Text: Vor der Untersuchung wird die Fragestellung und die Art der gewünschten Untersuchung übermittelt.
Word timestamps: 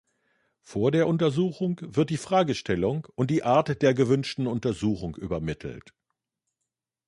Vor 0.63 0.89
der 0.89 1.05
Untersuchung 1.07 1.79
wird 1.83 2.09
die 2.09 2.17
Fragestellung 2.17 3.05
und 3.13 3.29
die 3.29 3.43
Art 3.43 3.83
der 3.83 3.93
gewünschten 3.93 4.47
Untersuchung 4.47 5.15
übermittelt. 5.15 5.93